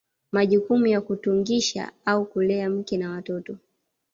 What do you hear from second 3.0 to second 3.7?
watoto